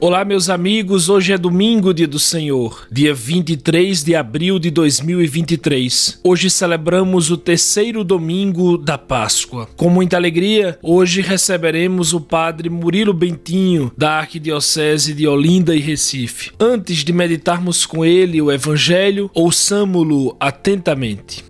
Olá, 0.00 0.24
meus 0.24 0.48
amigos. 0.48 1.08
Hoje 1.08 1.32
é 1.32 1.38
domingo, 1.38 1.92
dia 1.92 2.06
do 2.06 2.20
Senhor, 2.20 2.86
dia 2.90 3.12
23 3.12 4.04
de 4.04 4.14
abril 4.14 4.56
de 4.56 4.70
2023. 4.70 6.20
Hoje 6.22 6.48
celebramos 6.48 7.32
o 7.32 7.36
terceiro 7.36 8.04
domingo 8.04 8.78
da 8.78 8.96
Páscoa. 8.96 9.68
Com 9.76 9.90
muita 9.90 10.16
alegria, 10.16 10.78
hoje 10.84 11.20
receberemos 11.20 12.14
o 12.14 12.20
Padre 12.20 12.70
Murilo 12.70 13.12
Bentinho, 13.12 13.90
da 13.96 14.18
Arquidiocese 14.18 15.12
de 15.12 15.26
Olinda 15.26 15.74
e 15.74 15.80
Recife. 15.80 16.52
Antes 16.60 16.98
de 16.98 17.12
meditarmos 17.12 17.84
com 17.84 18.04
ele 18.04 18.40
o 18.40 18.52
Evangelho, 18.52 19.28
ouçamo-lo 19.34 20.36
atentamente. 20.38 21.44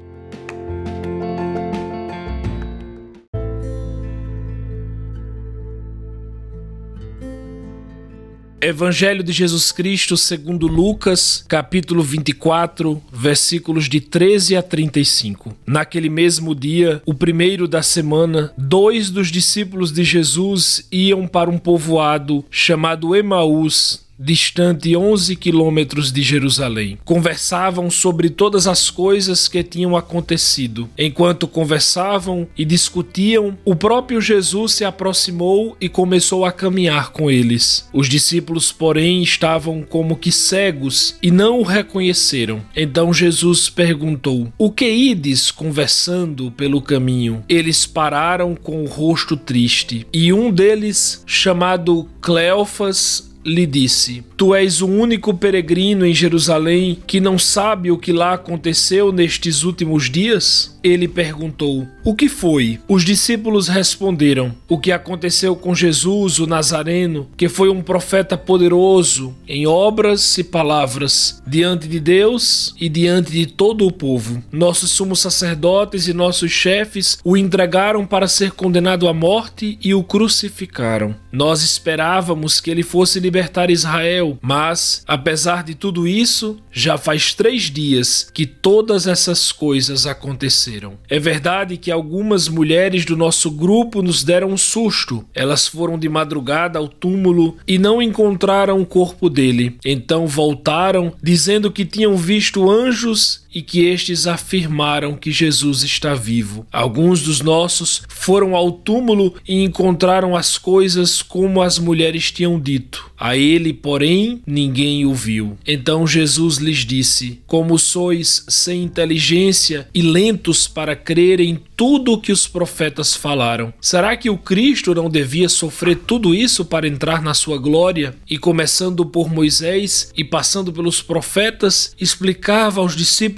Evangelho 8.60 9.22
de 9.22 9.32
Jesus 9.32 9.70
Cristo 9.70 10.16
segundo 10.16 10.66
Lucas, 10.66 11.44
capítulo 11.46 12.02
24, 12.02 13.00
versículos 13.12 13.88
de 13.88 14.00
13 14.00 14.56
a 14.56 14.62
35. 14.62 15.54
Naquele 15.64 16.08
mesmo 16.08 16.56
dia, 16.56 17.00
o 17.06 17.14
primeiro 17.14 17.68
da 17.68 17.82
semana, 17.82 18.52
dois 18.58 19.10
dos 19.10 19.28
discípulos 19.28 19.92
de 19.92 20.02
Jesus 20.02 20.88
iam 20.90 21.28
para 21.28 21.48
um 21.48 21.58
povoado 21.58 22.44
chamado 22.50 23.14
Emaús, 23.14 24.07
distante 24.18 24.96
11 24.96 25.36
quilômetros 25.36 26.10
de 26.10 26.22
Jerusalém. 26.22 26.98
Conversavam 27.04 27.90
sobre 27.90 28.28
todas 28.28 28.66
as 28.66 28.90
coisas 28.90 29.46
que 29.46 29.62
tinham 29.62 29.96
acontecido. 29.96 30.88
Enquanto 30.98 31.46
conversavam 31.46 32.48
e 32.56 32.64
discutiam, 32.64 33.56
o 33.64 33.76
próprio 33.76 34.20
Jesus 34.20 34.72
se 34.72 34.84
aproximou 34.84 35.76
e 35.80 35.88
começou 35.88 36.44
a 36.44 36.50
caminhar 36.50 37.10
com 37.10 37.30
eles. 37.30 37.88
Os 37.92 38.08
discípulos, 38.08 38.72
porém, 38.72 39.22
estavam 39.22 39.82
como 39.82 40.16
que 40.16 40.32
cegos 40.32 41.16
e 41.22 41.30
não 41.30 41.60
o 41.60 41.62
reconheceram. 41.62 42.62
Então 42.74 43.12
Jesus 43.12 43.70
perguntou: 43.70 44.52
O 44.58 44.70
que 44.70 44.90
ides 44.90 45.50
conversando 45.50 46.50
pelo 46.50 46.82
caminho? 46.82 47.44
Eles 47.48 47.86
pararam 47.86 48.54
com 48.56 48.82
o 48.82 48.86
rosto 48.86 49.36
triste, 49.36 50.06
e 50.12 50.32
um 50.32 50.50
deles, 50.50 51.22
chamado 51.26 52.08
Cleofas, 52.20 53.27
lhe 53.48 53.66
disse: 53.66 54.22
Tu 54.36 54.54
és 54.54 54.80
o 54.80 54.86
único 54.86 55.34
peregrino 55.34 56.04
em 56.06 56.14
Jerusalém 56.14 56.98
que 57.06 57.20
não 57.20 57.38
sabe 57.38 57.90
o 57.90 57.98
que 57.98 58.12
lá 58.12 58.34
aconteceu 58.34 59.10
nestes 59.12 59.64
últimos 59.64 60.10
dias? 60.10 60.77
Ele 60.88 61.06
perguntou: 61.06 61.86
O 62.04 62.14
que 62.14 62.28
foi? 62.28 62.80
Os 62.88 63.04
discípulos 63.04 63.68
responderam: 63.68 64.54
O 64.68 64.78
que 64.78 64.90
aconteceu 64.90 65.54
com 65.54 65.74
Jesus, 65.74 66.38
o 66.38 66.46
Nazareno, 66.46 67.28
que 67.36 67.48
foi 67.48 67.68
um 67.68 67.82
profeta 67.82 68.36
poderoso 68.36 69.34
em 69.46 69.66
obras 69.66 70.38
e 70.38 70.44
palavras, 70.44 71.42
diante 71.46 71.86
de 71.86 72.00
Deus 72.00 72.74
e 72.80 72.88
diante 72.88 73.30
de 73.32 73.46
todo 73.46 73.86
o 73.86 73.92
povo. 73.92 74.42
Nossos 74.50 74.90
sumos 74.90 75.20
sacerdotes 75.20 76.08
e 76.08 76.12
nossos 76.12 76.50
chefes 76.50 77.18
o 77.24 77.36
entregaram 77.36 78.06
para 78.06 78.28
ser 78.28 78.52
condenado 78.52 79.08
à 79.08 79.14
morte 79.14 79.78
e 79.82 79.94
o 79.94 80.02
crucificaram. 80.02 81.14
Nós 81.30 81.62
esperávamos 81.62 82.60
que 82.60 82.70
ele 82.70 82.82
fosse 82.82 83.20
libertar 83.20 83.70
Israel, 83.70 84.38
mas, 84.40 85.02
apesar 85.06 85.62
de 85.62 85.74
tudo 85.74 86.06
isso, 86.06 86.58
já 86.72 86.96
faz 86.96 87.34
três 87.34 87.64
dias 87.64 88.30
que 88.32 88.46
todas 88.46 89.06
essas 89.06 89.52
coisas 89.52 90.06
aconteceram. 90.06 90.77
É 91.08 91.18
verdade 91.18 91.76
que 91.76 91.90
algumas 91.90 92.48
mulheres 92.48 93.04
do 93.04 93.16
nosso 93.16 93.50
grupo 93.50 94.02
nos 94.02 94.22
deram 94.22 94.48
um 94.48 94.56
susto. 94.56 95.24
Elas 95.34 95.66
foram 95.66 95.98
de 95.98 96.08
madrugada 96.08 96.78
ao 96.78 96.88
túmulo 96.88 97.56
e 97.66 97.78
não 97.78 98.00
encontraram 98.00 98.80
o 98.80 98.86
corpo 98.86 99.28
dele. 99.28 99.76
Então 99.84 100.26
voltaram, 100.26 101.12
dizendo 101.22 101.70
que 101.70 101.84
tinham 101.84 102.16
visto 102.16 102.70
anjos 102.70 103.46
e 103.54 103.62
que 103.62 103.86
estes 103.86 104.26
afirmaram 104.26 105.14
que 105.14 105.30
Jesus 105.30 105.82
está 105.82 106.14
vivo. 106.14 106.66
Alguns 106.72 107.22
dos 107.22 107.40
nossos 107.40 108.02
foram 108.08 108.54
ao 108.54 108.70
túmulo 108.70 109.34
e 109.46 109.62
encontraram 109.62 110.36
as 110.36 110.58
coisas 110.58 111.22
como 111.22 111.62
as 111.62 111.78
mulheres 111.78 112.30
tinham 112.30 112.60
dito. 112.60 113.10
A 113.18 113.36
ele, 113.36 113.72
porém, 113.72 114.42
ninguém 114.46 115.04
o 115.04 115.14
viu. 115.14 115.58
Então 115.66 116.06
Jesus 116.06 116.58
lhes 116.58 116.78
disse: 116.78 117.40
Como 117.46 117.78
sois 117.78 118.44
sem 118.48 118.82
inteligência 118.82 119.88
e 119.92 120.02
lentos 120.02 120.68
para 120.68 120.94
crer 120.94 121.40
em 121.40 121.58
tudo 121.76 122.12
o 122.12 122.20
que 122.20 122.32
os 122.32 122.46
profetas 122.46 123.14
falaram. 123.14 123.72
Será 123.80 124.16
que 124.16 124.28
o 124.28 124.36
Cristo 124.36 124.94
não 124.94 125.08
devia 125.08 125.48
sofrer 125.48 125.96
tudo 125.96 126.34
isso 126.34 126.64
para 126.64 126.88
entrar 126.88 127.22
na 127.22 127.34
sua 127.34 127.56
glória? 127.56 128.16
E 128.28 128.36
começando 128.36 129.06
por 129.06 129.32
Moisés 129.32 130.12
e 130.16 130.24
passando 130.24 130.72
pelos 130.72 131.00
profetas, 131.00 131.94
explicava 132.00 132.80
aos 132.80 132.96
discípulos 132.96 133.37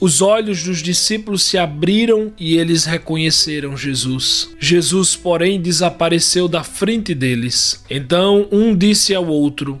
os 0.00 0.22
olhos 0.22 0.62
dos 0.62 0.82
discípulos 0.82 1.42
se 1.42 1.58
abriram 1.58 2.32
e 2.38 2.56
eles 2.56 2.84
reconheceram 2.84 3.76
Jesus. 3.76 4.50
Jesus, 4.58 5.16
porém, 5.16 5.60
desapareceu 5.60 6.46
da 6.46 6.62
frente 6.62 7.14
deles. 7.14 7.84
Então 7.90 8.46
um 8.52 8.76
disse 8.76 9.14
ao 9.14 9.26
outro: 9.26 9.80